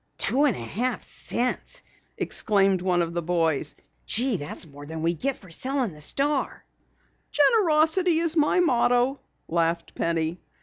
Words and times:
"Two 0.17 0.45
and 0.45 0.55
a 0.55 0.59
half 0.59 1.03
cents!" 1.03 1.83
exclaimed 2.17 2.81
one 2.81 3.03
of 3.03 3.13
the 3.13 3.21
boys. 3.21 3.75
"Gee, 4.07 4.35
that's 4.37 4.65
more 4.65 4.83
than 4.83 5.03
we 5.03 5.13
get 5.13 5.35
for 5.37 5.51
selling 5.51 5.91
the 5.91 6.01
Star!" 6.01 6.65
"Generosity 7.31 8.17
is 8.17 8.35
my 8.35 8.61
motto," 8.61 9.19
laughed 9.47 9.93
Penny. 9.93 10.39